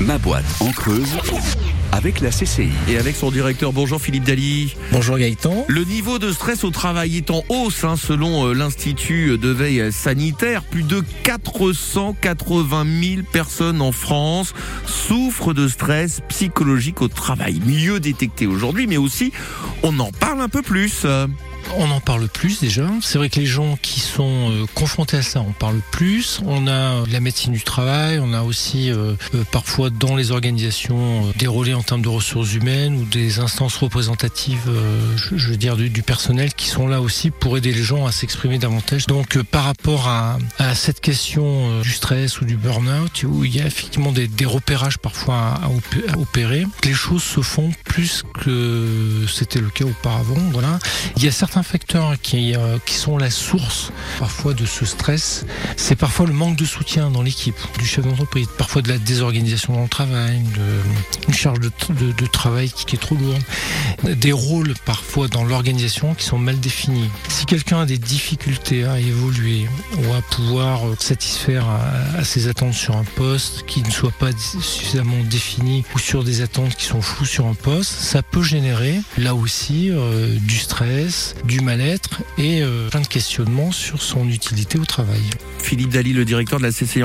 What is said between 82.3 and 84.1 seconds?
et euh, plein de questionnements sur